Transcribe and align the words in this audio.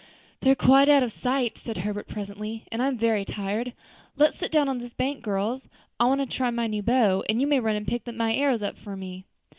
"They're 0.39 0.55
quite 0.55 0.89
out 0.89 1.03
of 1.03 1.11
sight," 1.11 1.59
said 1.59 1.77
Herbert 1.77 2.07
presently, 2.07 2.65
"and 2.71 2.81
I'm 2.81 2.97
very 2.97 3.23
tired. 3.23 3.71
Let's 4.17 4.39
sit 4.39 4.51
down 4.51 4.67
on 4.67 4.79
this 4.79 4.95
bank, 4.95 5.21
girls; 5.21 5.67
I 5.99 6.05
want 6.05 6.21
to 6.21 6.25
try 6.25 6.49
my 6.49 6.65
new 6.65 6.81
bow, 6.81 7.23
and 7.29 7.39
you 7.39 7.45
may 7.45 7.59
run 7.59 7.75
and 7.75 7.85
pick 7.87 8.07
up 8.07 8.15
my 8.15 8.33
arrows 8.33 8.63
for 8.83 8.97
me." 8.97 9.25